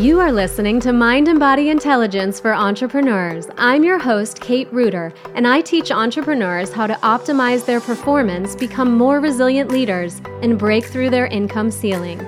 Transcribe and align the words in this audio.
You 0.00 0.20
are 0.20 0.30
listening 0.30 0.78
to 0.80 0.92
Mind 0.92 1.26
and 1.26 1.40
Body 1.40 1.70
Intelligence 1.70 2.38
for 2.38 2.54
Entrepreneurs. 2.54 3.48
I'm 3.58 3.82
your 3.82 3.98
host, 3.98 4.40
Kate 4.40 4.72
Reuter, 4.72 5.12
and 5.34 5.44
I 5.44 5.60
teach 5.60 5.90
entrepreneurs 5.90 6.72
how 6.72 6.86
to 6.86 6.94
optimize 7.02 7.66
their 7.66 7.80
performance, 7.80 8.54
become 8.54 8.96
more 8.96 9.18
resilient 9.18 9.72
leaders, 9.72 10.22
and 10.40 10.56
break 10.56 10.84
through 10.84 11.10
their 11.10 11.26
income 11.26 11.72
ceiling. 11.72 12.24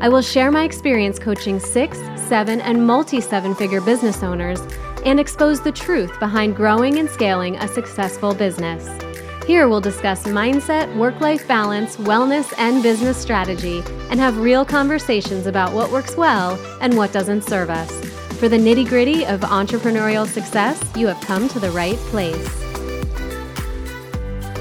I 0.00 0.08
will 0.08 0.22
share 0.22 0.50
my 0.50 0.64
experience 0.64 1.18
coaching 1.18 1.60
six, 1.60 1.98
seven, 2.16 2.62
and 2.62 2.86
multi 2.86 3.20
seven 3.20 3.54
figure 3.54 3.82
business 3.82 4.22
owners 4.22 4.62
and 5.04 5.20
expose 5.20 5.60
the 5.60 5.72
truth 5.72 6.18
behind 6.20 6.56
growing 6.56 7.00
and 7.00 7.10
scaling 7.10 7.56
a 7.56 7.68
successful 7.68 8.32
business. 8.32 9.09
Here 9.50 9.66
we'll 9.66 9.80
discuss 9.80 10.28
mindset, 10.28 10.96
work 10.96 11.20
life 11.20 11.48
balance, 11.48 11.96
wellness, 11.96 12.54
and 12.56 12.84
business 12.84 13.16
strategy, 13.16 13.82
and 14.08 14.20
have 14.20 14.38
real 14.38 14.64
conversations 14.64 15.48
about 15.48 15.72
what 15.72 15.90
works 15.90 16.16
well 16.16 16.56
and 16.80 16.96
what 16.96 17.12
doesn't 17.12 17.42
serve 17.42 17.68
us. 17.68 17.90
For 18.36 18.48
the 18.48 18.56
nitty 18.56 18.88
gritty 18.88 19.26
of 19.26 19.40
entrepreneurial 19.40 20.24
success, 20.24 20.80
you 20.94 21.08
have 21.08 21.20
come 21.22 21.48
to 21.48 21.58
the 21.58 21.72
right 21.72 21.96
place. 21.96 22.46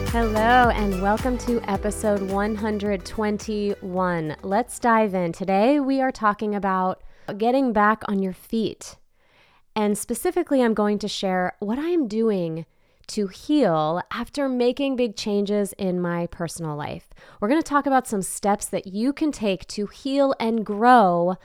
Hello, 0.09 0.71
and 0.71 0.99
welcome 1.03 1.37
to 1.37 1.61
episode 1.69 2.23
121. 2.23 4.35
Let's 4.41 4.79
dive 4.79 5.13
in. 5.13 5.33
Today, 5.33 5.79
we 5.79 6.01
are 6.01 6.11
talking 6.11 6.55
about 6.55 7.03
getting 7.37 7.73
back 7.73 8.01
on 8.07 8.23
your 8.23 8.33
feet. 8.33 8.97
And 9.75 9.95
specifically, 9.95 10.63
I'm 10.63 10.73
going 10.73 10.97
to 10.97 11.07
share 11.07 11.55
what 11.59 11.77
I 11.77 11.89
am 11.89 12.07
doing 12.07 12.65
to 13.09 13.27
heal 13.27 14.01
after 14.11 14.47
making 14.47 14.95
big 14.95 15.15
changes 15.15 15.73
in 15.73 15.99
my 15.99 16.27
personal 16.27 16.75
life. 16.75 17.09
We're 17.39 17.49
going 17.49 17.61
to 17.61 17.67
talk 17.67 17.85
about 17.85 18.07
some 18.07 18.21
steps 18.21 18.65
that 18.67 18.87
you 18.87 19.13
can 19.13 19.31
take 19.31 19.67
to 19.67 19.87
heal 19.87 20.33
and 20.39 20.65
grow 20.65 21.35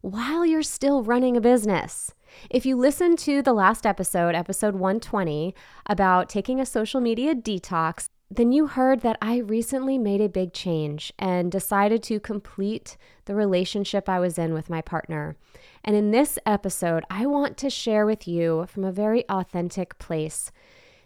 while 0.00 0.44
you're 0.44 0.62
still 0.62 1.02
running 1.02 1.36
a 1.36 1.40
business. 1.40 2.12
If 2.50 2.66
you 2.66 2.76
listened 2.76 3.18
to 3.20 3.42
the 3.42 3.52
last 3.52 3.86
episode, 3.86 4.34
episode 4.34 4.74
120, 4.74 5.54
about 5.86 6.28
taking 6.28 6.60
a 6.60 6.66
social 6.66 7.00
media 7.00 7.34
detox, 7.34 8.08
then 8.30 8.52
you 8.52 8.66
heard 8.66 9.00
that 9.00 9.16
I 9.22 9.38
recently 9.38 9.96
made 9.96 10.20
a 10.20 10.28
big 10.28 10.52
change 10.52 11.12
and 11.18 11.52
decided 11.52 12.02
to 12.04 12.20
complete 12.20 12.96
the 13.26 13.34
relationship 13.34 14.08
I 14.08 14.18
was 14.18 14.38
in 14.38 14.52
with 14.52 14.70
my 14.70 14.80
partner. 14.80 15.36
And 15.84 15.94
in 15.94 16.10
this 16.10 16.38
episode, 16.44 17.04
I 17.08 17.26
want 17.26 17.56
to 17.58 17.70
share 17.70 18.06
with 18.06 18.26
you 18.26 18.66
from 18.68 18.84
a 18.84 18.92
very 18.92 19.24
authentic 19.28 19.98
place 19.98 20.50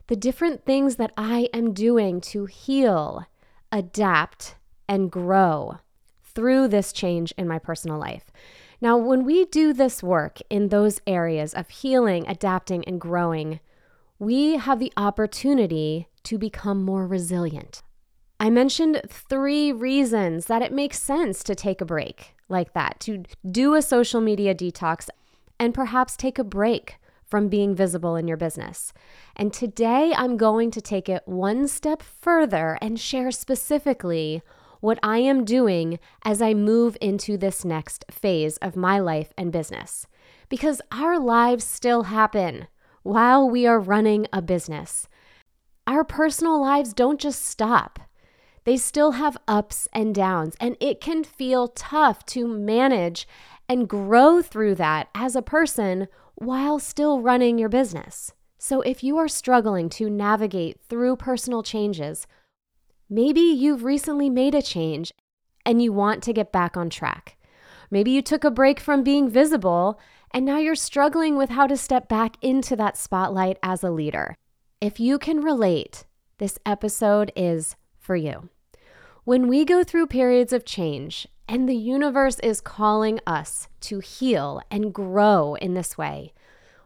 the 0.09 0.17
different 0.17 0.65
things 0.65 0.97
that 0.97 1.13
I 1.17 1.49
am 1.55 1.73
doing 1.73 2.21
to 2.23 2.47
heal, 2.47 3.27
adapt, 3.71 4.57
and 4.89 5.11
grow 5.11 5.79
through 6.23 6.69
this 6.69 6.93
change 6.93 7.33
in 7.39 7.47
my 7.47 7.59
personal 7.59 7.99
life. 7.99 8.31
Now, 8.81 8.97
when 8.97 9.25
we 9.25 9.45
do 9.45 9.73
this 9.73 10.03
work 10.03 10.39
in 10.49 10.69
those 10.69 11.01
areas 11.07 11.53
of 11.53 11.69
healing, 11.69 12.27
adapting, 12.27 12.85
and 12.85 13.01
growing, 13.01 13.61
we 14.19 14.57
have 14.57 14.79
the 14.79 14.93
opportunity 14.97 16.09
to 16.25 16.39
become 16.39 16.85
more 16.85 17.07
resilient. 17.07 17.83
I 18.41 18.51
mentioned 18.51 19.03
three 19.09 19.73
reasons 19.73 20.47
that 20.47 20.63
it 20.63 20.73
makes 20.73 21.01
sense 21.01 21.43
to 21.43 21.55
take 21.55 21.81
a 21.81 21.85
break 21.85 22.35
like 22.49 22.73
that, 22.73 23.01
to 23.01 23.25
do 23.49 23.75
a 23.75 23.83
social 23.83 24.21
media 24.21 24.55
detox, 24.55 25.09
and 25.59 25.75
perhaps 25.75 26.17
take 26.17 26.39
a 26.39 26.45
break 26.45 26.99
from 27.29 27.49
being 27.49 27.75
visible 27.75 28.17
in 28.17 28.27
your 28.27 28.37
business. 28.37 28.93
And 29.37 29.53
today 29.53 30.13
I'm 30.17 30.37
going 30.37 30.71
to 30.73 30.81
take 30.81 31.09
it 31.09 31.23
one 31.27 31.69
step 31.69 32.03
further 32.03 32.79
and 32.81 32.99
share 32.99 33.31
specifically 33.31 34.43
what 34.81 34.99
I 35.03 35.19
am 35.19 35.45
doing 35.45 35.99
as 36.25 36.41
I 36.41 36.55
move 36.55 36.97
into 37.01 37.37
this 37.37 37.65
next 37.65 38.05
phase 38.11 38.57
of 38.59 38.77
my 38.77 38.99
life 38.99 39.33
and 39.37 39.53
business. 39.53 40.07
Because 40.49 40.81
our 40.91 41.19
lives 41.19 41.65
still 41.65 42.05
happen 42.05 42.69
while 43.03 43.49
we 43.49 43.67
are 43.67 43.81
running 43.81 44.27
a 44.33 44.41
business. 44.41 45.09
Our 45.87 46.05
personal 46.05 46.61
lives 46.61 46.93
don't 46.93 47.21
just 47.21 47.45
stop. 47.45 47.99
They 48.65 48.77
still 48.77 49.13
have 49.13 49.39
ups 49.49 49.89
and 49.93 50.15
downs, 50.15 50.55
and 50.61 50.77
it 50.79 51.01
can 51.01 51.25
feel 51.25 51.69
tough 51.69 52.27
to 52.27 52.47
manage 52.47 53.27
and 53.69 53.89
grow 53.89 54.43
through 54.43 54.75
that 54.75 55.09
as 55.15 55.35
a 55.35 55.43
person 55.43 56.09
while 56.39 56.79
still 56.79 57.21
running 57.21 57.59
your 57.59 57.69
business. 57.69 58.33
So, 58.59 58.81
if 58.83 59.03
you 59.03 59.19
are 59.19 59.29
struggling 59.29 59.89
to 59.91 60.09
navigate 60.09 60.81
through 60.81 61.17
personal 61.17 61.63
changes, 61.63 62.27
maybe 63.09 63.41
you've 63.41 63.85
recently 63.85 64.31
made 64.31 64.55
a 64.55 64.63
change 64.63 65.13
and 65.67 65.83
you 65.83 65.93
want 65.93 66.23
to 66.25 66.33
get 66.33 66.53
back 66.53 66.77
on 66.77 66.91
track. 66.91 67.37
Maybe 67.91 68.11
you 68.11 68.23
took 68.23 68.45
a 68.45 68.51
break 68.51 68.81
from 68.81 69.03
being 69.03 69.29
visible 69.29 69.99
and 70.33 70.45
now 70.45 70.59
you're 70.59 70.75
struggling 70.75 71.37
with 71.37 71.51
how 71.51 71.67
to 71.67 71.77
step 71.77 72.09
back 72.09 72.37
into 72.43 72.77
that 72.77 72.97
spotlight 72.97 73.59
as 73.63 73.83
a 73.83 73.91
leader. 73.91 74.37
If 74.81 75.01
you 75.01 75.19
can 75.19 75.41
relate, 75.41 76.05
this 76.39 76.59
episode 76.65 77.33
is 77.35 77.77
for 77.99 78.15
you. 78.15 78.49
When 79.25 79.49
we 79.49 79.65
go 79.65 79.83
through 79.83 80.07
periods 80.07 80.53
of 80.53 80.65
change 80.65 81.27
and 81.49 81.69
the 81.69 81.77
universe 81.77 82.39
is 82.41 82.61
calling 82.61 83.19
us 83.27 83.69
to 83.81 84.01
heal 84.01 84.61
and 84.71 84.93
grow 84.93 85.55
in 85.55 85.75
this 85.75 85.97
way. 85.97 86.35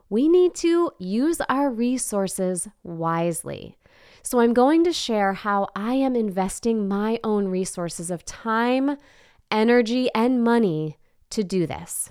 We 0.08 0.28
need 0.28 0.54
to 0.56 0.92
use 0.98 1.40
our 1.48 1.70
resources 1.70 2.68
wisely. 2.84 3.76
So, 4.22 4.38
I'm 4.38 4.54
going 4.54 4.84
to 4.84 4.92
share 4.92 5.32
how 5.32 5.68
I 5.74 5.94
am 5.94 6.14
investing 6.14 6.86
my 6.86 7.18
own 7.24 7.48
resources 7.48 8.08
of 8.08 8.24
time, 8.24 8.96
energy, 9.50 10.08
and 10.14 10.44
money 10.44 10.96
to 11.30 11.42
do 11.42 11.66
this. 11.66 12.10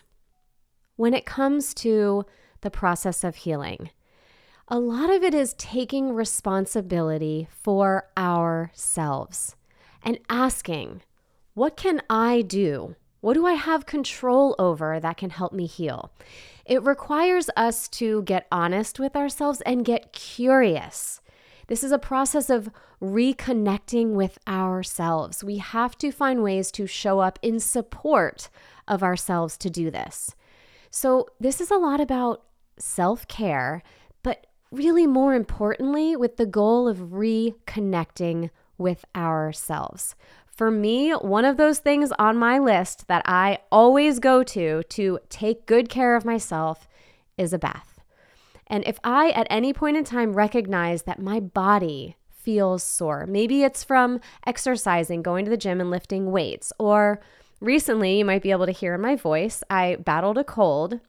When 0.97 1.13
it 1.13 1.25
comes 1.25 1.73
to 1.75 2.25
the 2.61 2.69
process 2.69 3.23
of 3.23 3.37
healing, 3.37 3.91
a 4.67 4.79
lot 4.79 5.09
of 5.09 5.23
it 5.23 5.33
is 5.33 5.53
taking 5.53 6.13
responsibility 6.13 7.47
for 7.61 8.09
ourselves 8.17 9.55
and 10.03 10.19
asking, 10.29 11.01
what 11.53 11.75
can 11.75 12.01
I 12.09 12.41
do? 12.41 12.95
What 13.19 13.33
do 13.33 13.45
I 13.45 13.53
have 13.53 13.85
control 13.85 14.55
over 14.57 14.99
that 14.99 15.17
can 15.17 15.29
help 15.29 15.53
me 15.53 15.67
heal? 15.67 16.11
It 16.65 16.83
requires 16.83 17.49
us 17.55 17.87
to 17.89 18.23
get 18.23 18.47
honest 18.51 18.99
with 18.99 19.15
ourselves 19.15 19.61
and 19.61 19.85
get 19.85 20.13
curious. 20.13 21.21
This 21.67 21.83
is 21.83 21.91
a 21.91 21.99
process 21.99 22.49
of 22.49 22.69
reconnecting 23.01 24.11
with 24.11 24.37
ourselves. 24.47 25.43
We 25.43 25.57
have 25.57 25.97
to 25.99 26.11
find 26.11 26.43
ways 26.43 26.71
to 26.73 26.87
show 26.87 27.19
up 27.19 27.39
in 27.41 27.59
support 27.59 28.49
of 28.87 29.03
ourselves 29.03 29.57
to 29.57 29.69
do 29.69 29.91
this. 29.91 30.35
So, 30.89 31.27
this 31.39 31.61
is 31.61 31.71
a 31.71 31.77
lot 31.77 32.01
about 32.01 32.43
self 32.77 33.27
care, 33.27 33.81
but 34.23 34.47
really 34.71 35.07
more 35.07 35.33
importantly, 35.33 36.15
with 36.15 36.37
the 36.37 36.45
goal 36.45 36.87
of 36.87 36.97
reconnecting 36.97 38.49
with 38.77 39.05
ourselves. 39.15 40.15
For 40.61 40.69
me, 40.69 41.09
one 41.09 41.43
of 41.43 41.57
those 41.57 41.79
things 41.79 42.11
on 42.19 42.37
my 42.37 42.59
list 42.59 43.07
that 43.07 43.23
I 43.25 43.57
always 43.71 44.19
go 44.19 44.43
to 44.43 44.83
to 44.83 45.19
take 45.27 45.65
good 45.65 45.89
care 45.89 46.15
of 46.15 46.23
myself 46.23 46.87
is 47.35 47.51
a 47.51 47.57
bath. 47.57 47.99
And 48.67 48.83
if 48.85 48.99
I 49.03 49.31
at 49.31 49.47
any 49.49 49.73
point 49.73 49.97
in 49.97 50.03
time 50.03 50.33
recognize 50.33 51.01
that 51.01 51.19
my 51.19 51.39
body 51.39 52.15
feels 52.29 52.83
sore, 52.83 53.25
maybe 53.25 53.63
it's 53.63 53.83
from 53.83 54.19
exercising, 54.45 55.23
going 55.23 55.45
to 55.45 55.49
the 55.49 55.57
gym 55.57 55.81
and 55.81 55.89
lifting 55.89 56.29
weights, 56.29 56.71
or 56.77 57.19
recently 57.59 58.19
you 58.19 58.25
might 58.25 58.43
be 58.43 58.51
able 58.51 58.67
to 58.67 58.71
hear 58.71 58.93
in 58.93 59.01
my 59.01 59.15
voice, 59.15 59.63
I 59.67 59.95
battled 59.95 60.37
a 60.37 60.43
cold 60.43 60.99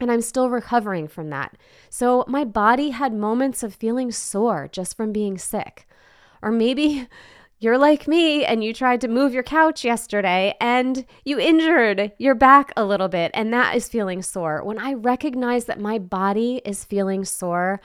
and 0.00 0.10
I'm 0.10 0.22
still 0.22 0.48
recovering 0.48 1.08
from 1.08 1.28
that. 1.28 1.58
So 1.90 2.24
my 2.26 2.44
body 2.44 2.88
had 2.88 3.12
moments 3.12 3.62
of 3.62 3.74
feeling 3.74 4.10
sore 4.10 4.66
just 4.72 4.96
from 4.96 5.12
being 5.12 5.36
sick. 5.36 5.86
Or 6.40 6.50
maybe 6.50 7.06
you're 7.64 7.78
like 7.78 8.06
me 8.06 8.44
and 8.44 8.62
you 8.62 8.74
tried 8.74 9.00
to 9.00 9.08
move 9.08 9.32
your 9.32 9.42
couch 9.42 9.84
yesterday 9.84 10.54
and 10.60 11.06
you 11.24 11.38
injured 11.38 12.12
your 12.18 12.34
back 12.34 12.70
a 12.76 12.84
little 12.84 13.08
bit 13.08 13.30
and 13.32 13.54
that 13.54 13.74
is 13.74 13.88
feeling 13.88 14.20
sore. 14.20 14.62
When 14.62 14.78
I 14.78 14.92
recognize 14.92 15.64
that 15.64 15.80
my 15.80 15.98
body 15.98 16.60
is 16.66 16.84
feeling 16.84 17.24
sore, 17.24 17.80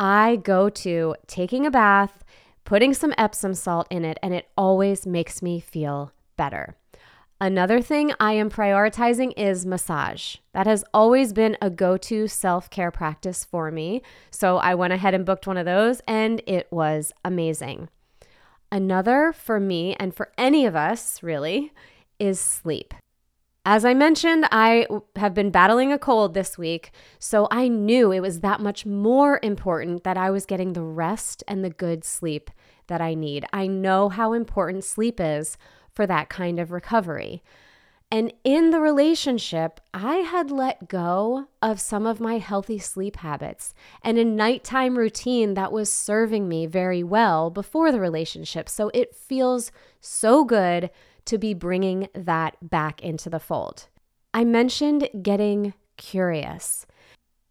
I 0.00 0.36
go 0.36 0.68
to 0.68 1.14
taking 1.28 1.64
a 1.64 1.70
bath, 1.70 2.24
putting 2.64 2.92
some 2.92 3.14
Epsom 3.16 3.54
salt 3.54 3.86
in 3.88 4.04
it, 4.04 4.18
and 4.22 4.34
it 4.34 4.48
always 4.56 5.06
makes 5.06 5.42
me 5.42 5.60
feel 5.60 6.12
better. 6.36 6.74
Another 7.40 7.80
thing 7.80 8.12
I 8.18 8.32
am 8.32 8.50
prioritizing 8.50 9.32
is 9.36 9.64
massage. 9.64 10.36
That 10.54 10.66
has 10.66 10.84
always 10.92 11.32
been 11.32 11.56
a 11.62 11.70
go 11.70 11.96
to 11.98 12.26
self 12.26 12.68
care 12.68 12.90
practice 12.90 13.44
for 13.44 13.70
me. 13.70 14.02
So 14.30 14.56
I 14.56 14.74
went 14.74 14.92
ahead 14.92 15.14
and 15.14 15.24
booked 15.24 15.46
one 15.46 15.56
of 15.56 15.66
those, 15.66 16.00
and 16.08 16.42
it 16.46 16.66
was 16.70 17.12
amazing. 17.24 17.88
Another 18.72 19.32
for 19.32 19.58
me 19.58 19.96
and 19.98 20.14
for 20.14 20.32
any 20.38 20.64
of 20.64 20.76
us, 20.76 21.22
really, 21.22 21.72
is 22.18 22.38
sleep. 22.38 22.94
As 23.66 23.84
I 23.84 23.92
mentioned, 23.92 24.46
I 24.50 24.86
have 25.16 25.34
been 25.34 25.50
battling 25.50 25.92
a 25.92 25.98
cold 25.98 26.32
this 26.32 26.56
week, 26.56 26.92
so 27.18 27.46
I 27.50 27.68
knew 27.68 28.10
it 28.10 28.20
was 28.20 28.40
that 28.40 28.60
much 28.60 28.86
more 28.86 29.38
important 29.42 30.02
that 30.04 30.16
I 30.16 30.30
was 30.30 30.46
getting 30.46 30.72
the 30.72 30.82
rest 30.82 31.44
and 31.46 31.62
the 31.62 31.70
good 31.70 32.04
sleep 32.04 32.50
that 32.86 33.00
I 33.00 33.14
need. 33.14 33.44
I 33.52 33.66
know 33.66 34.08
how 34.08 34.32
important 34.32 34.84
sleep 34.84 35.20
is 35.20 35.58
for 35.92 36.06
that 36.06 36.28
kind 36.28 36.58
of 36.58 36.72
recovery. 36.72 37.42
And 38.12 38.32
in 38.42 38.70
the 38.70 38.80
relationship, 38.80 39.80
I 39.94 40.16
had 40.16 40.50
let 40.50 40.88
go 40.88 41.46
of 41.62 41.80
some 41.80 42.06
of 42.06 42.18
my 42.18 42.38
healthy 42.38 42.78
sleep 42.80 43.16
habits 43.16 43.72
and 44.02 44.18
a 44.18 44.24
nighttime 44.24 44.98
routine 44.98 45.54
that 45.54 45.70
was 45.70 45.92
serving 45.92 46.48
me 46.48 46.66
very 46.66 47.04
well 47.04 47.50
before 47.50 47.92
the 47.92 48.00
relationship. 48.00 48.68
So 48.68 48.90
it 48.92 49.14
feels 49.14 49.70
so 50.00 50.44
good 50.44 50.90
to 51.26 51.38
be 51.38 51.54
bringing 51.54 52.08
that 52.12 52.56
back 52.60 53.00
into 53.00 53.30
the 53.30 53.38
fold. 53.38 53.86
I 54.34 54.42
mentioned 54.42 55.08
getting 55.22 55.74
curious. 55.96 56.86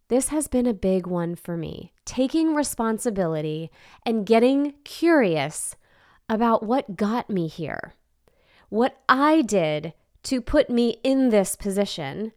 This 0.09 0.27
has 0.29 0.47
been 0.47 0.65
a 0.65 0.73
big 0.73 1.07
one 1.07 1.35
for 1.35 1.55
me, 1.55 1.93
taking 2.03 2.53
responsibility 2.53 3.71
and 4.05 4.25
getting 4.25 4.73
curious 4.83 5.75
about 6.27 6.63
what 6.63 6.97
got 6.97 7.29
me 7.29 7.47
here, 7.47 7.93
what 8.67 8.99
I 9.07 9.41
did 9.41 9.93
to 10.23 10.41
put 10.41 10.69
me 10.69 10.97
in 11.03 11.29
this 11.29 11.55
position 11.55 12.31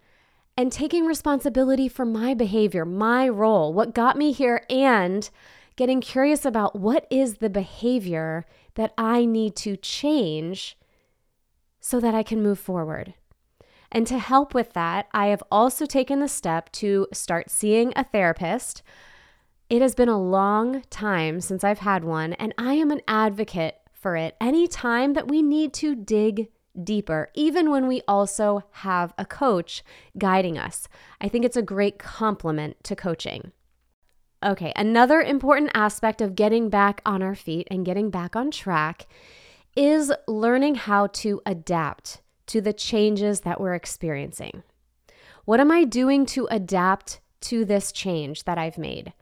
and 0.57 0.71
taking 0.71 1.07
responsibility 1.07 1.89
for 1.89 2.05
my 2.05 2.35
behavior, 2.35 2.85
my 2.85 3.29
role, 3.29 3.73
what 3.73 3.95
got 3.95 4.17
me 4.17 4.33
here, 4.33 4.65
and 4.69 5.31
getting 5.77 6.01
curious 6.01 6.45
about 6.45 6.79
what 6.79 7.07
is 7.11 7.37
the 7.37 7.51
behavior 7.51 8.45
that 8.75 8.93
I 8.99 9.25
need 9.25 9.57
to 9.57 9.77
change 9.77 10.77
so 11.81 11.99
that 12.01 12.15
I 12.15 12.23
can 12.23 12.43
move 12.43 12.59
forward. 12.59 13.15
And 13.91 14.07
to 14.07 14.19
help 14.19 14.55
with 14.55 14.73
that, 14.73 15.09
I 15.13 15.27
have 15.27 15.43
also 15.51 15.87
taken 15.87 16.21
the 16.21 16.29
step 16.29 16.71
to 16.73 17.07
start 17.13 17.51
seeing 17.51 17.93
a 17.97 18.05
therapist. 18.05 18.83
It 19.69 19.83
has 19.83 19.95
been 19.95 20.09
a 20.09 20.21
long 20.21 20.83
time 20.91 21.41
since 21.41 21.65
I've 21.65 21.81
had 21.81 22.05
one, 22.05 22.35
and 22.35 22.55
I 22.57 22.75
am 22.75 22.91
an 22.91 23.01
advocate 23.09 23.77
for 24.03 24.17
it 24.17 24.37
Any 24.41 24.67
time 24.67 25.13
that 25.13 25.29
we 25.29 25.43
need 25.43 25.73
to 25.75 25.95
dig 25.95 26.49
deeper, 26.83 27.31
even 27.35 27.71
when 27.71 27.87
we 27.87 28.03
also 28.07 28.65
have 28.71 29.13
a 29.19 29.25
coach 29.25 29.83
guiding 30.19 30.59
us. 30.59 30.89
I 31.21 31.29
think 31.29 31.45
it's 31.45 31.57
a 31.57 31.63
great 31.63 31.99
complement 31.99 32.83
to 32.85 32.97
coaching. 32.97 33.53
Okay, 34.45 34.73
another 34.75 35.21
important 35.21 35.71
aspect 35.75 36.21
of 36.21 36.35
getting 36.35 36.69
back 36.69 37.01
on 37.07 37.23
our 37.23 37.35
feet 37.35 37.69
and 37.71 37.85
getting 37.85 38.11
back 38.11 38.35
on 38.35 38.51
track 38.51 39.07
is 39.77 40.13
learning 40.27 40.75
how 40.75 41.07
to 41.09 41.41
adapt 41.47 42.21
to 42.47 42.61
the 42.61 42.73
changes 42.73 43.41
that 43.43 43.61
we're 43.61 43.75
experiencing. 43.75 44.63
What 45.45 45.61
am 45.61 45.71
I 45.71 45.85
doing 45.85 46.27
to 46.27 46.47
adapt 46.51 47.21
to 47.43 47.65
this 47.65 47.93
change 47.93 48.45
that 48.45 48.59
I've 48.59 48.79
made? 48.79 49.13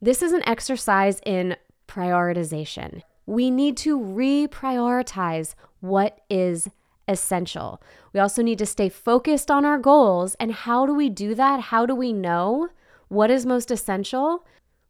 This 0.00 0.22
is 0.22 0.32
an 0.32 0.46
exercise 0.46 1.20
in 1.24 1.56
prioritization. 1.88 3.02
We 3.26 3.50
need 3.50 3.76
to 3.78 3.98
reprioritize 3.98 5.54
what 5.80 6.20
is 6.28 6.68
essential. 7.06 7.82
We 8.12 8.20
also 8.20 8.42
need 8.42 8.58
to 8.58 8.66
stay 8.66 8.88
focused 8.88 9.50
on 9.50 9.64
our 9.64 9.78
goals. 9.78 10.34
And 10.36 10.52
how 10.52 10.86
do 10.86 10.94
we 10.94 11.08
do 11.08 11.34
that? 11.34 11.60
How 11.60 11.86
do 11.86 11.94
we 11.94 12.12
know 12.12 12.68
what 13.08 13.30
is 13.30 13.44
most 13.44 13.70
essential? 13.70 14.44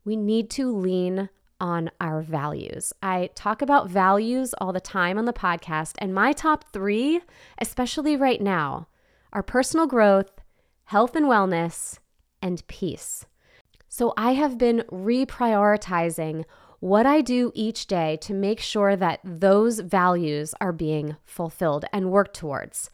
We 0.04 0.16
need 0.16 0.50
to 0.50 0.70
lean 0.70 1.28
on 1.60 1.90
our 2.00 2.20
values. 2.20 2.92
I 3.02 3.30
talk 3.34 3.62
about 3.62 3.88
values 3.88 4.54
all 4.58 4.72
the 4.72 4.80
time 4.80 5.18
on 5.18 5.24
the 5.24 5.32
podcast, 5.32 5.94
and 5.98 6.14
my 6.14 6.32
top 6.32 6.64
three, 6.72 7.20
especially 7.58 8.16
right 8.16 8.40
now, 8.40 8.88
are 9.32 9.42
personal 9.42 9.86
growth, 9.86 10.30
health 10.84 11.16
and 11.16 11.26
wellness, 11.26 11.98
and 12.42 12.66
peace. 12.66 13.26
So 13.88 14.12
I 14.16 14.32
have 14.32 14.58
been 14.58 14.84
reprioritizing 14.90 16.44
what 16.84 17.06
I 17.06 17.22
do 17.22 17.50
each 17.54 17.86
day 17.86 18.18
to 18.18 18.34
make 18.34 18.60
sure 18.60 18.94
that 18.94 19.18
those 19.24 19.78
values 19.78 20.54
are 20.60 20.70
being 20.70 21.16
fulfilled 21.24 21.86
and 21.94 22.10
worked 22.10 22.36
towards. 22.36 22.90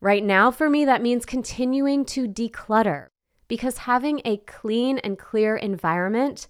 Right 0.00 0.24
now, 0.24 0.50
for 0.50 0.68
me, 0.68 0.84
that 0.84 1.00
means 1.00 1.24
continuing 1.24 2.04
to 2.06 2.26
declutter 2.26 3.06
because 3.46 3.78
having 3.78 4.20
a 4.24 4.38
clean 4.38 4.98
and 4.98 5.16
clear 5.16 5.54
environment 5.54 6.48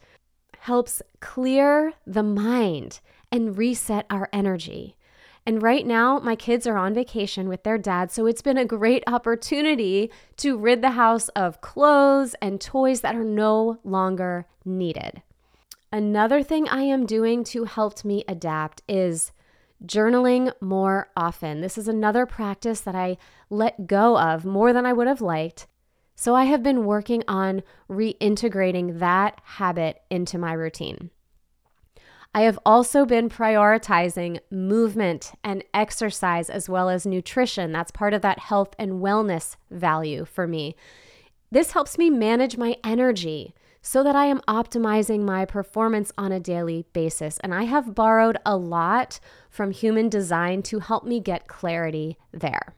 helps 0.60 1.02
clear 1.20 1.92
the 2.06 2.22
mind 2.22 3.00
and 3.30 3.58
reset 3.58 4.06
our 4.08 4.30
energy. 4.32 4.96
And 5.44 5.62
right 5.62 5.86
now, 5.86 6.18
my 6.20 6.34
kids 6.34 6.66
are 6.66 6.78
on 6.78 6.94
vacation 6.94 7.46
with 7.46 7.62
their 7.62 7.76
dad, 7.76 8.10
so 8.10 8.24
it's 8.24 8.40
been 8.40 8.56
a 8.56 8.64
great 8.64 9.04
opportunity 9.06 10.10
to 10.38 10.56
rid 10.56 10.80
the 10.80 10.92
house 10.92 11.28
of 11.30 11.60
clothes 11.60 12.34
and 12.40 12.58
toys 12.58 13.02
that 13.02 13.14
are 13.14 13.22
no 13.22 13.78
longer 13.84 14.46
needed. 14.64 15.20
Another 15.92 16.42
thing 16.42 16.68
I 16.68 16.82
am 16.82 17.04
doing 17.04 17.42
to 17.44 17.64
help 17.64 18.04
me 18.04 18.22
adapt 18.28 18.82
is 18.88 19.32
journaling 19.84 20.52
more 20.60 21.08
often. 21.16 21.60
This 21.60 21.76
is 21.76 21.88
another 21.88 22.26
practice 22.26 22.80
that 22.82 22.94
I 22.94 23.16
let 23.48 23.88
go 23.88 24.16
of 24.16 24.44
more 24.44 24.72
than 24.72 24.86
I 24.86 24.92
would 24.92 25.08
have 25.08 25.20
liked. 25.20 25.66
So 26.14 26.36
I 26.36 26.44
have 26.44 26.62
been 26.62 26.84
working 26.84 27.24
on 27.26 27.62
reintegrating 27.88 29.00
that 29.00 29.40
habit 29.42 30.00
into 30.10 30.38
my 30.38 30.52
routine. 30.52 31.10
I 32.32 32.42
have 32.42 32.58
also 32.64 33.04
been 33.04 33.28
prioritizing 33.28 34.38
movement 34.50 35.32
and 35.42 35.64
exercise 35.74 36.48
as 36.48 36.68
well 36.68 36.88
as 36.88 37.04
nutrition. 37.04 37.72
That's 37.72 37.90
part 37.90 38.14
of 38.14 38.22
that 38.22 38.38
health 38.38 38.74
and 38.78 39.02
wellness 39.02 39.56
value 39.72 40.24
for 40.24 40.46
me. 40.46 40.76
This 41.50 41.72
helps 41.72 41.98
me 41.98 42.10
manage 42.10 42.56
my 42.56 42.76
energy 42.84 43.54
so 43.82 44.02
that 44.02 44.14
I 44.14 44.26
am 44.26 44.40
optimizing 44.48 45.20
my 45.20 45.44
performance 45.44 46.12
on 46.18 46.32
a 46.32 46.40
daily 46.40 46.86
basis. 46.92 47.38
And 47.38 47.54
I 47.54 47.64
have 47.64 47.94
borrowed 47.94 48.36
a 48.44 48.56
lot 48.56 49.20
from 49.48 49.70
human 49.70 50.08
design 50.08 50.62
to 50.64 50.80
help 50.80 51.04
me 51.04 51.20
get 51.20 51.48
clarity 51.48 52.18
there. 52.32 52.74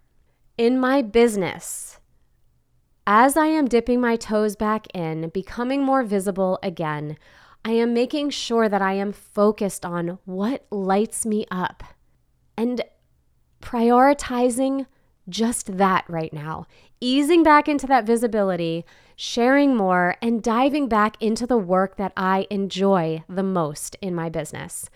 In 0.57 0.79
my 0.79 1.03
business, 1.03 1.99
as 3.07 3.37
I 3.37 3.47
am 3.47 3.67
dipping 3.67 4.01
my 4.01 4.17
toes 4.17 4.55
back 4.55 4.87
in, 4.95 5.31
becoming 5.31 5.83
more 5.83 6.05
visible 6.05 6.59
again, 6.63 7.17
I 7.65 7.73
am 7.73 7.95
making 7.95 8.31
sure 8.31 8.69
that 8.69 8.83
I 8.83 8.95
am 8.95 9.13
focused 9.13 9.85
on 9.85 10.19
what 10.25 10.67
lights 10.71 11.27
me 11.27 11.47
up 11.51 11.83
and 12.57 12.81
prioritizing 13.61 14.87
just 15.29 15.77
that 15.79 16.05
right 16.09 16.33
now, 16.33 16.67
easing 17.01 17.43
back 17.43 17.69
into 17.69 17.87
that 17.87 18.07
visibility, 18.07 18.85
sharing 19.17 19.77
more, 19.77 20.17
and 20.21 20.43
diving 20.43 20.89
back 20.89 21.17
into 21.21 21.47
the 21.47 21.59
work 21.59 21.97
that 21.97 22.13
I 22.17 22.47
enjoy 22.51 23.23
the 23.29 23.43
most 23.43 23.97
in 24.01 24.15
my 24.15 24.29
business. 24.29 24.89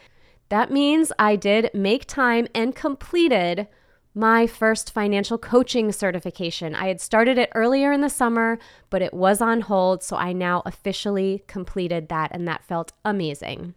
That 0.49 0.70
means 0.70 1.12
I 1.19 1.37
did 1.37 1.70
make 1.75 2.06
time 2.06 2.46
and 2.55 2.75
completed 2.75 3.69
my 4.14 4.46
first 4.46 4.93
financial 4.93 5.37
coaching 5.37 5.93
certification. 5.93 6.75
I 6.75 6.88
had 6.88 7.00
started 7.00 7.37
it 7.37 7.50
earlier 7.54 7.92
in 7.92 8.00
the 8.00 8.09
summer, 8.09 8.59
but 8.88 9.02
it 9.02 9.12
was 9.12 9.42
on 9.42 9.61
hold, 9.62 10.02
so 10.02 10.16
I 10.16 10.33
now 10.33 10.62
officially 10.64 11.45
completed 11.47 12.09
that, 12.09 12.30
and 12.33 12.49
that 12.49 12.64
felt 12.64 12.92
amazing. 13.04 13.75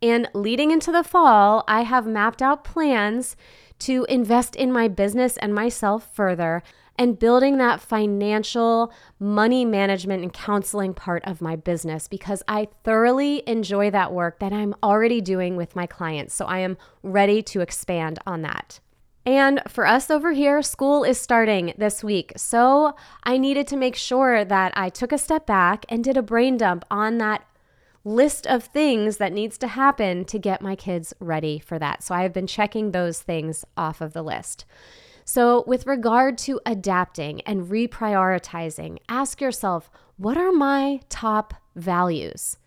And 0.00 0.28
leading 0.34 0.70
into 0.70 0.92
the 0.92 1.02
fall, 1.02 1.64
I 1.66 1.82
have 1.82 2.06
mapped 2.06 2.42
out 2.42 2.64
plans 2.64 3.34
to 3.80 4.06
invest 4.08 4.56
in 4.56 4.72
my 4.72 4.88
business 4.88 5.36
and 5.38 5.54
myself 5.54 6.14
further 6.14 6.62
and 6.98 7.18
building 7.18 7.58
that 7.58 7.80
financial 7.80 8.92
money 9.18 9.64
management 9.64 10.22
and 10.22 10.32
counseling 10.32 10.94
part 10.94 11.22
of 11.24 11.40
my 11.40 11.56
business 11.56 12.08
because 12.08 12.42
I 12.48 12.68
thoroughly 12.84 13.42
enjoy 13.46 13.90
that 13.90 14.12
work 14.12 14.38
that 14.38 14.52
I'm 14.52 14.74
already 14.82 15.20
doing 15.20 15.56
with 15.56 15.76
my 15.76 15.86
clients. 15.86 16.34
So 16.34 16.46
I 16.46 16.58
am 16.58 16.76
ready 17.02 17.42
to 17.42 17.60
expand 17.60 18.18
on 18.26 18.42
that. 18.42 18.80
And 19.26 19.60
for 19.66 19.84
us 19.86 20.08
over 20.08 20.32
here, 20.32 20.62
school 20.62 21.02
is 21.02 21.20
starting 21.20 21.74
this 21.76 22.04
week. 22.04 22.32
So 22.36 22.94
I 23.24 23.38
needed 23.38 23.66
to 23.68 23.76
make 23.76 23.96
sure 23.96 24.44
that 24.44 24.72
I 24.76 24.88
took 24.88 25.10
a 25.10 25.18
step 25.18 25.46
back 25.46 25.84
and 25.88 26.04
did 26.04 26.16
a 26.16 26.22
brain 26.22 26.56
dump 26.56 26.84
on 26.90 27.18
that 27.18 27.44
list 28.06 28.46
of 28.46 28.62
things 28.62 29.16
that 29.16 29.32
needs 29.32 29.58
to 29.58 29.66
happen 29.66 30.24
to 30.24 30.38
get 30.38 30.62
my 30.62 30.76
kids 30.76 31.12
ready 31.18 31.58
for 31.58 31.76
that. 31.76 32.04
So 32.04 32.14
I 32.14 32.22
have 32.22 32.32
been 32.32 32.46
checking 32.46 32.92
those 32.92 33.20
things 33.20 33.64
off 33.76 34.00
of 34.00 34.12
the 34.12 34.22
list. 34.22 34.64
So, 35.24 35.64
with 35.66 35.88
regard 35.88 36.38
to 36.38 36.60
adapting 36.64 37.40
and 37.40 37.66
reprioritizing, 37.66 38.98
ask 39.08 39.40
yourself 39.40 39.90
what 40.16 40.38
are 40.38 40.52
my 40.52 41.00
top 41.08 41.52
values? 41.74 42.58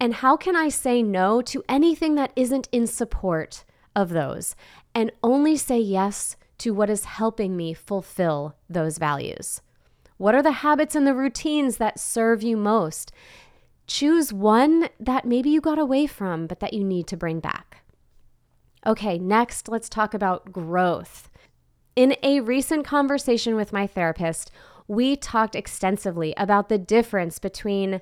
And 0.00 0.14
how 0.14 0.38
can 0.38 0.56
I 0.56 0.70
say 0.70 1.02
no 1.02 1.42
to 1.42 1.62
anything 1.68 2.14
that 2.14 2.32
isn't 2.34 2.70
in 2.72 2.86
support 2.86 3.64
of 3.94 4.08
those 4.08 4.56
and 4.94 5.12
only 5.22 5.58
say 5.58 5.78
yes 5.78 6.36
to 6.58 6.72
what 6.72 6.88
is 6.88 7.04
helping 7.04 7.54
me 7.54 7.74
fulfill 7.74 8.56
those 8.68 8.96
values? 8.96 9.60
What 10.16 10.34
are 10.34 10.42
the 10.42 10.52
habits 10.52 10.94
and 10.94 11.06
the 11.06 11.14
routines 11.14 11.76
that 11.76 12.00
serve 12.00 12.42
you 12.42 12.56
most? 12.56 13.12
Choose 13.90 14.32
one 14.32 14.88
that 15.00 15.24
maybe 15.24 15.50
you 15.50 15.60
got 15.60 15.80
away 15.80 16.06
from, 16.06 16.46
but 16.46 16.60
that 16.60 16.72
you 16.72 16.84
need 16.84 17.08
to 17.08 17.16
bring 17.16 17.40
back. 17.40 17.82
Okay, 18.86 19.18
next, 19.18 19.68
let's 19.68 19.88
talk 19.88 20.14
about 20.14 20.52
growth. 20.52 21.28
In 21.96 22.14
a 22.22 22.38
recent 22.38 22.86
conversation 22.86 23.56
with 23.56 23.72
my 23.72 23.88
therapist, 23.88 24.52
we 24.86 25.16
talked 25.16 25.56
extensively 25.56 26.32
about 26.36 26.68
the 26.68 26.78
difference 26.78 27.40
between 27.40 28.00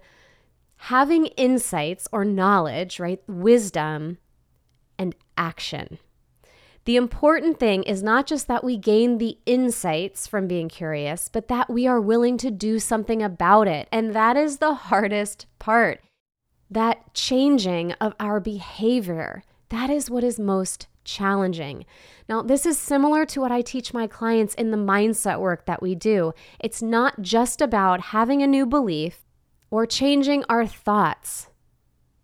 having 0.76 1.24
insights 1.38 2.06
or 2.12 2.22
knowledge, 2.22 3.00
right? 3.00 3.22
Wisdom 3.26 4.18
and 4.98 5.14
action. 5.38 5.98
The 6.88 6.96
important 6.96 7.60
thing 7.60 7.82
is 7.82 8.02
not 8.02 8.26
just 8.26 8.46
that 8.48 8.64
we 8.64 8.78
gain 8.78 9.18
the 9.18 9.36
insights 9.44 10.26
from 10.26 10.48
being 10.48 10.70
curious, 10.70 11.28
but 11.30 11.48
that 11.48 11.68
we 11.68 11.86
are 11.86 12.00
willing 12.00 12.38
to 12.38 12.50
do 12.50 12.78
something 12.78 13.22
about 13.22 13.68
it. 13.68 13.88
And 13.92 14.14
that 14.14 14.38
is 14.38 14.56
the 14.56 14.72
hardest 14.72 15.44
part. 15.58 16.00
That 16.70 17.12
changing 17.12 17.92
of 18.00 18.14
our 18.18 18.40
behavior, 18.40 19.42
that 19.68 19.90
is 19.90 20.10
what 20.10 20.24
is 20.24 20.40
most 20.40 20.86
challenging. 21.04 21.84
Now, 22.26 22.40
this 22.40 22.64
is 22.64 22.78
similar 22.78 23.26
to 23.26 23.40
what 23.42 23.52
I 23.52 23.60
teach 23.60 23.92
my 23.92 24.06
clients 24.06 24.54
in 24.54 24.70
the 24.70 24.78
mindset 24.78 25.40
work 25.40 25.66
that 25.66 25.82
we 25.82 25.94
do. 25.94 26.32
It's 26.58 26.80
not 26.80 27.20
just 27.20 27.60
about 27.60 28.00
having 28.00 28.42
a 28.42 28.46
new 28.46 28.64
belief 28.64 29.26
or 29.70 29.84
changing 29.84 30.42
our 30.48 30.66
thoughts, 30.66 31.50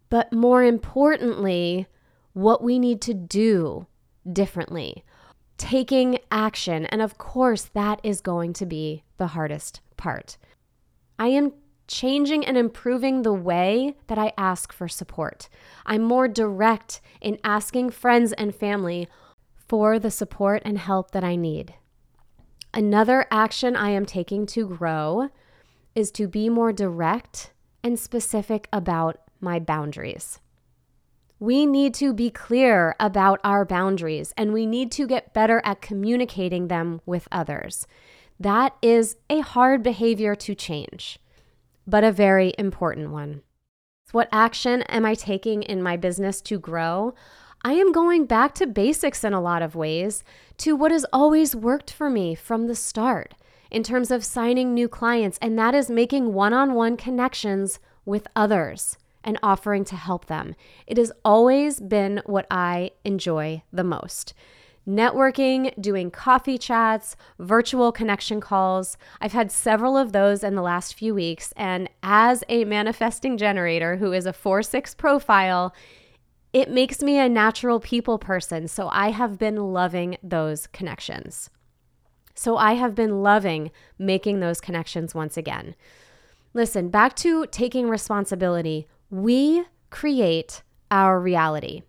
but 0.08 0.32
more 0.32 0.64
importantly, 0.64 1.86
what 2.32 2.62
we 2.62 2.78
need 2.78 3.02
to 3.02 3.12
do 3.12 3.88
differently, 4.30 5.04
taking 5.58 6.18
action. 6.30 6.86
And 6.86 7.02
of 7.02 7.18
course, 7.18 7.64
that 7.74 8.00
is 8.02 8.20
going 8.20 8.52
to 8.54 8.66
be 8.66 9.04
the 9.18 9.28
hardest 9.28 9.80
part. 9.96 10.36
I 11.18 11.28
am 11.28 11.52
changing 11.86 12.44
and 12.46 12.56
improving 12.56 13.22
the 13.22 13.32
way 13.32 13.96
that 14.06 14.18
I 14.18 14.32
ask 14.38 14.72
for 14.72 14.88
support. 14.88 15.48
I'm 15.84 16.02
more 16.02 16.28
direct 16.28 17.00
in 17.20 17.38
asking 17.44 17.90
friends 17.90 18.32
and 18.32 18.54
family 18.54 19.08
for 19.54 19.98
the 19.98 20.10
support 20.10 20.62
and 20.64 20.78
help 20.78 21.10
that 21.12 21.24
I 21.24 21.36
need. 21.36 21.74
Another 22.72 23.26
action 23.30 23.76
I 23.76 23.90
am 23.90 24.06
taking 24.06 24.46
to 24.46 24.66
grow 24.66 25.28
is 25.94 26.10
to 26.12 26.26
be 26.26 26.48
more 26.48 26.72
direct 26.72 27.52
and 27.82 27.98
specific 27.98 28.68
about 28.72 29.18
my 29.40 29.60
boundaries. 29.60 30.40
We 31.38 31.66
need 31.66 31.94
to 31.94 32.12
be 32.12 32.30
clear 32.30 32.94
about 32.98 33.40
our 33.44 33.64
boundaries 33.64 34.32
and 34.36 34.52
we 34.52 34.66
need 34.66 34.92
to 34.92 35.06
get 35.06 35.34
better 35.34 35.60
at 35.64 35.82
communicating 35.82 36.68
them 36.68 37.00
with 37.04 37.28
others. 37.30 37.86
That 38.38 38.76
is 38.82 39.16
a 39.28 39.40
hard 39.40 39.82
behavior 39.82 40.34
to 40.36 40.54
change 40.54 41.18
but 41.86 42.04
a 42.04 42.12
very 42.12 42.54
important 42.58 43.10
one. 43.10 43.42
What 44.12 44.28
action 44.32 44.82
am 44.82 45.04
I 45.04 45.14
taking 45.14 45.62
in 45.62 45.82
my 45.82 45.96
business 45.96 46.40
to 46.42 46.58
grow? 46.58 47.14
I 47.62 47.72
am 47.74 47.92
going 47.92 48.26
back 48.26 48.54
to 48.56 48.66
basics 48.66 49.24
in 49.24 49.32
a 49.32 49.40
lot 49.40 49.62
of 49.62 49.74
ways 49.74 50.22
to 50.58 50.76
what 50.76 50.92
has 50.92 51.06
always 51.12 51.56
worked 51.56 51.90
for 51.90 52.10
me 52.10 52.34
from 52.34 52.66
the 52.66 52.74
start 52.74 53.34
in 53.70 53.82
terms 53.82 54.10
of 54.10 54.24
signing 54.24 54.72
new 54.72 54.88
clients, 54.88 55.38
and 55.42 55.58
that 55.58 55.74
is 55.74 55.90
making 55.90 56.32
one 56.32 56.52
on 56.52 56.74
one 56.74 56.96
connections 56.96 57.80
with 58.04 58.28
others 58.36 58.98
and 59.24 59.38
offering 59.42 59.84
to 59.86 59.96
help 59.96 60.26
them. 60.26 60.54
It 60.86 60.96
has 60.98 61.12
always 61.24 61.80
been 61.80 62.22
what 62.26 62.46
I 62.50 62.92
enjoy 63.04 63.62
the 63.72 63.84
most 63.84 64.34
networking, 64.86 65.72
doing 65.80 66.10
coffee 66.10 66.58
chats, 66.58 67.16
virtual 67.38 67.92
connection 67.92 68.40
calls. 68.40 68.96
I've 69.20 69.32
had 69.32 69.50
several 69.50 69.96
of 69.96 70.12
those 70.12 70.44
in 70.44 70.54
the 70.54 70.62
last 70.62 70.94
few 70.94 71.14
weeks. 71.14 71.52
And 71.56 71.88
as 72.02 72.44
a 72.48 72.64
manifesting 72.64 73.38
generator 73.38 73.96
who 73.96 74.12
is 74.12 74.26
a 74.26 74.32
4 74.32 74.62
6 74.62 74.94
profile, 74.94 75.74
it 76.52 76.70
makes 76.70 77.02
me 77.02 77.18
a 77.18 77.28
natural 77.28 77.80
people 77.80 78.18
person. 78.18 78.68
So 78.68 78.88
I 78.88 79.10
have 79.10 79.38
been 79.38 79.56
loving 79.56 80.16
those 80.22 80.66
connections. 80.68 81.50
So 82.34 82.56
I 82.56 82.74
have 82.74 82.94
been 82.94 83.22
loving 83.22 83.70
making 83.98 84.40
those 84.40 84.60
connections 84.60 85.14
once 85.14 85.36
again. 85.36 85.74
Listen, 86.52 86.88
back 86.88 87.16
to 87.16 87.46
taking 87.46 87.88
responsibility. 87.88 88.86
We 89.14 89.64
create 89.90 90.64
our 90.90 91.20
reality. 91.20 91.82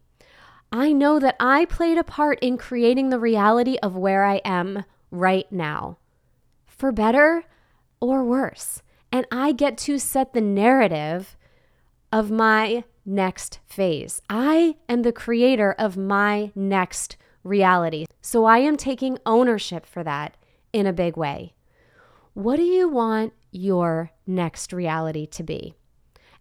I 0.71 0.93
know 0.93 1.17
that 1.17 1.35
I 1.39 1.65
played 1.65 1.97
a 1.97 2.03
part 2.03 2.37
in 2.39 2.55
creating 2.55 3.09
the 3.09 3.17
reality 3.17 3.77
of 3.81 3.95
where 3.95 4.23
I 4.23 4.41
am 4.45 4.85
right 5.09 5.51
now, 5.51 5.97
for 6.67 6.91
better 6.91 7.43
or 7.99 8.23
worse. 8.23 8.83
And 9.11 9.25
I 9.31 9.53
get 9.53 9.75
to 9.79 9.97
set 9.97 10.33
the 10.33 10.41
narrative 10.41 11.35
of 12.11 12.29
my 12.29 12.83
next 13.07 13.59
phase. 13.65 14.21
I 14.29 14.75
am 14.87 15.01
the 15.01 15.11
creator 15.11 15.71
of 15.79 15.97
my 15.97 16.51
next 16.53 17.17
reality. 17.43 18.05
So 18.21 18.45
I 18.45 18.59
am 18.59 18.77
taking 18.77 19.17
ownership 19.25 19.87
for 19.87 20.03
that 20.03 20.37
in 20.73 20.85
a 20.85 20.93
big 20.93 21.17
way. 21.17 21.55
What 22.35 22.57
do 22.57 22.63
you 22.63 22.87
want 22.87 23.33
your 23.49 24.11
next 24.27 24.71
reality 24.71 25.25
to 25.25 25.41
be? 25.41 25.73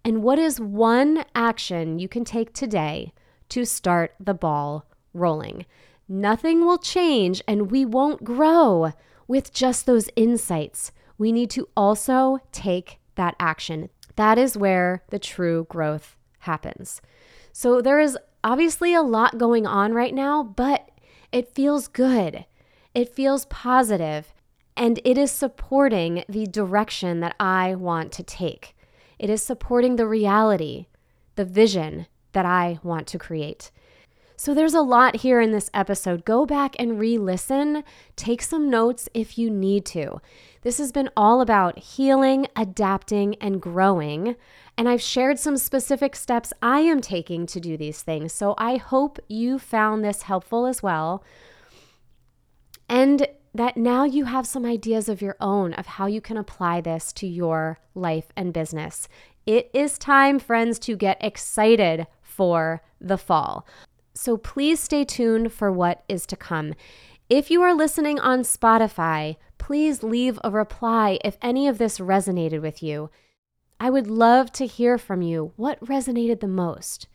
And 0.04 0.22
what 0.22 0.38
is 0.38 0.60
one 0.60 1.24
action 1.34 1.98
you 1.98 2.08
can 2.08 2.24
take 2.24 2.52
today 2.52 3.12
to 3.48 3.64
start 3.64 4.14
the 4.20 4.34
ball 4.34 4.86
rolling. 5.12 5.64
Nothing 6.08 6.66
will 6.66 6.78
change 6.78 7.42
and 7.48 7.70
we 7.70 7.84
won't 7.84 8.24
grow 8.24 8.92
with 9.26 9.54
just 9.54 9.86
those 9.86 10.10
insights. 10.16 10.92
We 11.16 11.32
need 11.32 11.50
to 11.50 11.68
also 11.76 12.38
take 12.52 12.98
that 13.14 13.36
action. 13.38 13.88
That 14.16 14.38
is 14.38 14.56
where 14.56 15.02
the 15.08 15.18
true 15.18 15.66
growth 15.70 16.16
happens. 16.40 17.00
So 17.52 17.80
there 17.80 18.00
is 18.00 18.18
obviously 18.42 18.92
a 18.94 19.02
lot 19.02 19.38
going 19.38 19.66
on 19.66 19.94
right 19.94 20.14
now, 20.14 20.42
but 20.42 20.90
it 21.32 21.54
feels 21.54 21.88
good. 21.88 22.44
It 22.94 23.08
feels 23.08 23.46
positive, 23.46 24.34
and 24.76 25.00
it 25.04 25.18
is 25.18 25.32
supporting 25.32 26.24
the 26.28 26.46
direction 26.46 27.20
that 27.20 27.34
I 27.40 27.74
want 27.74 28.12
to 28.12 28.22
take. 28.22 28.73
It 29.18 29.30
is 29.30 29.42
supporting 29.42 29.96
the 29.96 30.06
reality, 30.06 30.86
the 31.34 31.44
vision, 31.44 32.06
that 32.32 32.44
I 32.44 32.78
want 32.82 33.06
to 33.08 33.18
create. 33.18 33.70
So 34.36 34.52
there's 34.52 34.74
a 34.74 34.82
lot 34.82 35.16
here 35.16 35.40
in 35.40 35.52
this 35.52 35.70
episode. 35.72 36.24
Go 36.24 36.44
back 36.44 36.74
and 36.78 36.98
re 36.98 37.16
listen. 37.16 37.84
Take 38.16 38.42
some 38.42 38.68
notes 38.68 39.08
if 39.14 39.38
you 39.38 39.48
need 39.48 39.86
to. 39.86 40.20
This 40.62 40.78
has 40.78 40.90
been 40.90 41.08
all 41.16 41.40
about 41.40 41.78
healing, 41.78 42.48
adapting, 42.56 43.36
and 43.36 43.62
growing. 43.62 44.34
And 44.76 44.88
I've 44.88 45.00
shared 45.00 45.38
some 45.38 45.56
specific 45.56 46.16
steps 46.16 46.52
I 46.60 46.80
am 46.80 47.00
taking 47.00 47.46
to 47.46 47.60
do 47.60 47.76
these 47.76 48.02
things. 48.02 48.32
So 48.32 48.54
I 48.58 48.76
hope 48.76 49.18
you 49.28 49.58
found 49.58 50.04
this 50.04 50.22
helpful 50.22 50.66
as 50.66 50.82
well. 50.82 51.22
And 52.88 53.26
that 53.54 53.76
now 53.76 54.04
you 54.04 54.24
have 54.24 54.46
some 54.46 54.66
ideas 54.66 55.08
of 55.08 55.22
your 55.22 55.36
own 55.40 55.72
of 55.74 55.86
how 55.86 56.06
you 56.06 56.20
can 56.20 56.36
apply 56.36 56.80
this 56.80 57.12
to 57.12 57.26
your 57.26 57.78
life 57.94 58.26
and 58.36 58.52
business. 58.52 59.08
It 59.46 59.70
is 59.72 59.96
time, 59.96 60.38
friends, 60.38 60.78
to 60.80 60.96
get 60.96 61.22
excited 61.22 62.06
for 62.20 62.82
the 63.00 63.16
fall. 63.18 63.66
So 64.14 64.36
please 64.36 64.80
stay 64.80 65.04
tuned 65.04 65.52
for 65.52 65.70
what 65.70 66.02
is 66.08 66.26
to 66.26 66.36
come. 66.36 66.74
If 67.30 67.50
you 67.50 67.62
are 67.62 67.74
listening 67.74 68.18
on 68.18 68.40
Spotify, 68.40 69.36
please 69.58 70.02
leave 70.02 70.38
a 70.42 70.50
reply 70.50 71.18
if 71.24 71.36
any 71.40 71.68
of 71.68 71.78
this 71.78 71.98
resonated 71.98 72.60
with 72.60 72.82
you. 72.82 73.10
I 73.78 73.90
would 73.90 74.08
love 74.08 74.52
to 74.52 74.66
hear 74.66 74.98
from 74.98 75.22
you. 75.22 75.52
What 75.56 75.80
resonated 75.80 76.40
the 76.40 76.48
most? 76.48 77.08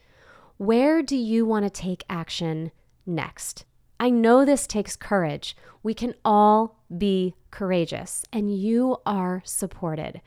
Where 0.58 1.02
do 1.02 1.16
you 1.16 1.46
want 1.46 1.66
to 1.66 1.70
take 1.70 2.04
action 2.10 2.72
next? 3.06 3.66
I 4.00 4.10
know 4.10 4.46
this 4.46 4.66
takes 4.66 4.96
courage. 4.96 5.56
We 5.84 5.94
can 5.94 6.16
all 6.24 6.78
be 6.98 7.36
courageous, 7.52 8.26
and 8.32 8.56
you 8.56 8.98
are 9.06 9.42
supported. 9.44 10.22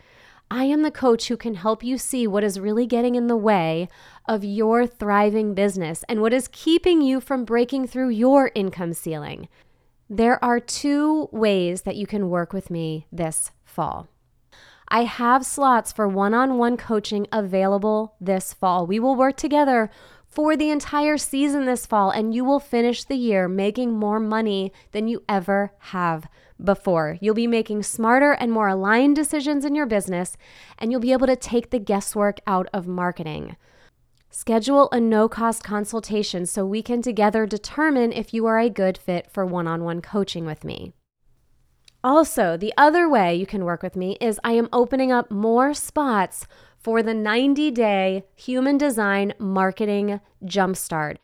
I 0.51 0.65
am 0.65 0.83
the 0.83 0.91
coach 0.91 1.29
who 1.29 1.39
can 1.39 1.55
help 1.55 1.83
you 1.83 1.97
see 1.97 2.27
what 2.27 2.45
is 2.45 2.61
really 2.61 2.87
getting 2.87 3.15
in 3.15 3.27
the 3.27 3.37
way 3.37 3.89
of 4.29 4.45
your 4.45 4.87
thriving 4.87 5.55
business 5.55 6.05
and 6.11 6.21
what 6.21 6.35
is 6.35 6.49
keeping 6.53 7.01
you 7.01 7.21
from 7.21 7.47
breaking 7.47 7.87
through 7.87 8.11
your 8.11 8.51
income 8.55 8.93
ceiling. 8.93 9.49
There 10.11 10.43
are 10.45 10.61
two 10.61 11.31
ways 11.33 11.83
that 11.83 11.97
you 11.97 12.07
can 12.07 12.29
work 12.29 12.53
with 12.53 12.71
me 12.71 13.07
this 13.11 13.51
fall. 13.65 14.09
I 14.89 15.05
have 15.05 15.47
slots 15.47 15.91
for 15.91 16.07
one 16.07 16.35
on 16.35 16.59
one 16.59 16.77
coaching 16.77 17.27
available 17.33 18.15
this 18.21 18.53
fall. 18.53 18.87
We 18.87 19.01
will 19.01 19.17
work 19.17 19.39
together 19.39 19.89
for 20.33 20.57
the 20.57 20.71
entire 20.71 21.19
season 21.19 21.67
this 21.67 21.85
fall, 21.85 22.11
and 22.11 22.35
you 22.35 22.43
will 22.43 22.59
finish 22.59 23.05
the 23.05 23.17
year 23.17 23.49
making 23.49 23.93
more 23.93 24.19
money 24.19 24.73
than 24.93 25.07
you 25.07 25.23
ever 25.29 25.73
have 25.79 26.27
before. 26.63 27.19
You'll 27.21 27.35
be 27.35 27.47
making 27.47 27.83
smarter 27.83 28.33
and 28.33 28.51
more 28.51 28.69
aligned 28.69 29.15
decisions 29.15 29.65
in 29.65 29.75
your 29.75 29.87
business, 29.87 30.37
and 30.79 30.91
you'll 30.91 31.01
be 31.01 31.13
able 31.13 31.27
to 31.27 31.37
take 31.37 31.71
the 31.71 31.79
guesswork 31.79 32.41
out 32.47 32.67
of 32.73 32.89
marketing. 32.89 33.57
Schedule 34.31 34.89
a 34.91 34.99
no 34.99 35.29
cost 35.29 35.63
consultation 35.63 36.47
so 36.47 36.65
we 36.65 36.83
can 36.83 37.03
together 37.03 37.45
determine 37.45 38.13
if 38.13 38.33
you 38.33 38.47
are 38.47 38.59
a 38.59 38.71
good 38.71 38.97
fit 38.97 39.31
for 39.31 39.45
one 39.45 39.67
on 39.67 39.85
one 39.85 40.01
coaching 40.01 40.47
with 40.47 40.65
me. 40.65 40.95
Also, 42.05 42.57
the 42.57 42.75
other 42.77 43.09
way 43.09 43.35
you 43.35 43.47
can 43.47 43.65
work 43.65 43.83
with 43.83 43.95
me 43.95 44.17
is 44.21 44.41
I 44.43 44.53
am 44.53 44.69
opening 44.73 45.13
up 45.13 45.31
more 45.31 45.73
spots 45.73 46.47
for 46.77 47.03
the 47.03 47.15
90 47.15 47.71
day 47.71 48.25
human 48.35 48.77
design 48.77 49.35
marketing 49.39 50.21
jumpstart. 50.45 51.17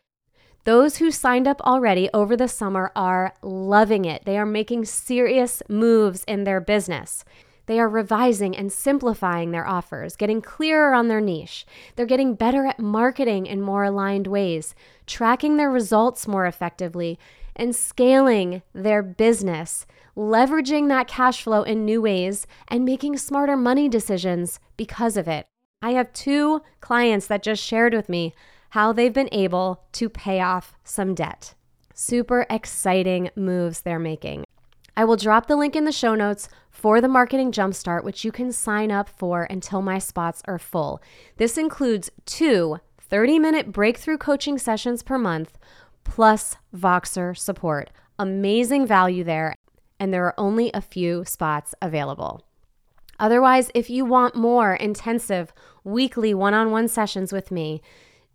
Those 0.63 0.97
who 0.97 1.11
signed 1.11 1.47
up 1.47 1.61
already 1.61 2.09
over 2.13 2.37
the 2.37 2.47
summer 2.47 2.91
are 2.95 3.33
loving 3.41 4.05
it. 4.05 4.23
They 4.25 4.37
are 4.37 4.45
making 4.45 4.85
serious 4.85 5.61
moves 5.67 6.23
in 6.25 6.43
their 6.43 6.61
business. 6.61 7.25
They 7.65 7.79
are 7.79 7.87
revising 7.87 8.57
and 8.57 8.71
simplifying 8.71 9.51
their 9.51 9.67
offers, 9.67 10.15
getting 10.15 10.41
clearer 10.41 10.93
on 10.93 11.07
their 11.07 11.21
niche. 11.21 11.65
They're 11.95 12.05
getting 12.05 12.33
better 12.33 12.65
at 12.65 12.79
marketing 12.79 13.45
in 13.45 13.61
more 13.61 13.83
aligned 13.83 14.27
ways, 14.27 14.73
tracking 15.05 15.57
their 15.57 15.69
results 15.69 16.27
more 16.27 16.47
effectively, 16.47 17.19
and 17.59 17.75
scaling 17.75 18.63
their 18.73 19.03
business, 19.03 19.85
leveraging 20.17 20.87
that 20.87 21.07
cash 21.07 21.43
flow 21.43 21.61
in 21.61 21.85
new 21.85 22.01
ways, 22.01 22.47
and 22.67 22.85
making 22.85 23.17
smarter 23.17 23.55
money 23.55 23.87
decisions 23.87 24.59
because 24.77 25.17
of 25.17 25.27
it. 25.27 25.45
I 25.81 25.91
have 25.91 26.11
two 26.13 26.61
clients 26.81 27.27
that 27.27 27.43
just 27.43 27.63
shared 27.63 27.93
with 27.93 28.09
me 28.09 28.33
how 28.71 28.93
they've 28.93 29.13
been 29.13 29.29
able 29.31 29.83
to 29.93 30.09
pay 30.09 30.41
off 30.41 30.75
some 30.83 31.13
debt. 31.13 31.53
Super 31.93 32.45
exciting 32.49 33.29
moves 33.35 33.81
they're 33.81 33.99
making. 33.99 34.45
I 34.95 35.05
will 35.05 35.15
drop 35.15 35.47
the 35.47 35.55
link 35.55 35.75
in 35.75 35.85
the 35.85 35.91
show 35.91 36.15
notes 36.15 36.49
for 36.69 36.99
the 36.99 37.07
Marketing 37.07 37.51
Jumpstart, 37.51 38.03
which 38.03 38.25
you 38.25 38.31
can 38.31 38.51
sign 38.51 38.91
up 38.91 39.09
for 39.09 39.43
until 39.43 39.81
my 39.81 39.97
spots 39.99 40.41
are 40.45 40.59
full. 40.59 41.01
This 41.37 41.57
includes 41.57 42.09
two 42.25 42.79
30 42.99 43.39
minute 43.39 43.71
breakthrough 43.71 44.17
coaching 44.17 44.57
sessions 44.57 45.01
per 45.01 45.17
month, 45.17 45.57
plus 46.09 46.57
Voxer 46.75 47.37
support. 47.37 47.91
Amazing 48.17 48.87
value 48.87 49.23
there, 49.23 49.53
and 49.99 50.11
there 50.11 50.25
are 50.25 50.33
only 50.39 50.71
a 50.73 50.81
few 50.81 51.23
spots 51.23 51.75
available. 51.81 52.43
Otherwise, 53.19 53.69
if 53.75 53.89
you 53.89 54.03
want 54.03 54.35
more 54.35 54.73
intensive 54.73 55.53
weekly 55.83 56.33
one 56.33 56.53
on 56.53 56.71
one 56.71 56.87
sessions 56.87 57.31
with 57.31 57.51
me, 57.51 57.81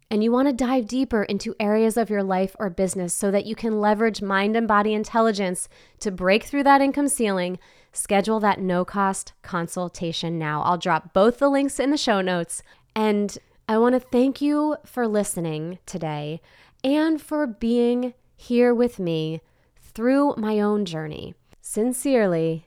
and 0.08 0.22
you 0.22 0.30
want 0.30 0.46
to 0.46 0.54
dive 0.54 0.86
deeper 0.86 1.24
into 1.24 1.56
areas 1.58 1.96
of 1.96 2.10
your 2.10 2.22
life 2.22 2.54
or 2.60 2.70
business 2.70 3.12
so 3.12 3.32
that 3.32 3.46
you 3.46 3.56
can 3.56 3.80
leverage 3.80 4.22
mind 4.22 4.54
and 4.54 4.68
body 4.68 4.94
intelligence 4.94 5.68
to 5.98 6.12
break 6.12 6.44
through 6.44 6.62
that 6.62 6.80
income 6.80 7.08
ceiling, 7.08 7.58
schedule 7.92 8.38
that 8.38 8.60
no 8.60 8.84
cost 8.84 9.32
consultation 9.42 10.38
now. 10.38 10.62
I'll 10.62 10.78
drop 10.78 11.12
both 11.12 11.38
the 11.38 11.48
links 11.48 11.80
in 11.80 11.90
the 11.90 11.96
show 11.96 12.20
notes. 12.20 12.62
And 12.94 13.36
I 13.68 13.78
want 13.78 13.94
to 13.94 14.00
thank 14.00 14.40
you 14.40 14.76
for 14.84 15.08
listening 15.08 15.78
today 15.86 16.40
and 16.84 17.20
for 17.20 17.46
being 17.46 18.14
here 18.36 18.74
with 18.74 18.98
me 18.98 19.40
through 19.80 20.34
my 20.36 20.60
own 20.60 20.84
journey. 20.84 21.34
Sincerely, 21.62 22.66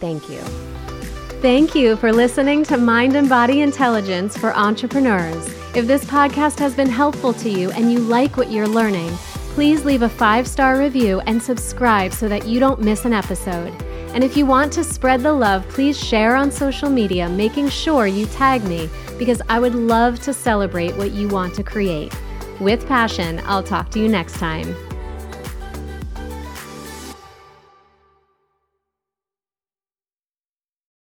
thank 0.00 0.28
you. 0.28 0.40
Thank 1.40 1.74
you 1.74 1.96
for 1.96 2.12
listening 2.12 2.64
to 2.64 2.76
Mind 2.76 3.16
and 3.16 3.28
Body 3.28 3.62
Intelligence 3.62 4.36
for 4.36 4.54
Entrepreneurs. 4.54 5.46
If 5.74 5.86
this 5.86 6.04
podcast 6.04 6.58
has 6.58 6.74
been 6.74 6.88
helpful 6.88 7.32
to 7.34 7.50
you 7.50 7.70
and 7.72 7.90
you 7.90 7.98
like 7.98 8.36
what 8.36 8.50
you're 8.50 8.68
learning, 8.68 9.10
please 9.54 9.84
leave 9.84 10.02
a 10.02 10.08
five 10.08 10.46
star 10.46 10.78
review 10.78 11.20
and 11.26 11.42
subscribe 11.42 12.12
so 12.12 12.28
that 12.28 12.46
you 12.46 12.60
don't 12.60 12.80
miss 12.80 13.04
an 13.04 13.12
episode. 13.12 13.72
And 14.14 14.22
if 14.22 14.36
you 14.36 14.44
want 14.44 14.72
to 14.74 14.84
spread 14.84 15.22
the 15.22 15.32
love, 15.32 15.66
please 15.68 15.98
share 15.98 16.36
on 16.36 16.50
social 16.50 16.90
media, 16.90 17.28
making 17.28 17.70
sure 17.70 18.06
you 18.06 18.26
tag 18.26 18.62
me 18.64 18.88
because 19.18 19.40
I 19.48 19.58
would 19.58 19.74
love 19.74 20.20
to 20.20 20.34
celebrate 20.34 20.96
what 20.96 21.12
you 21.12 21.28
want 21.28 21.54
to 21.54 21.62
create. 21.62 22.12
With 22.62 22.86
passion, 22.86 23.42
I'll 23.44 23.64
talk 23.64 23.90
to 23.90 23.98
you 23.98 24.06
next 24.08 24.34
time. 24.34 24.91